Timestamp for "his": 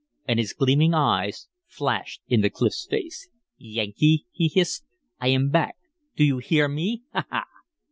0.39-0.53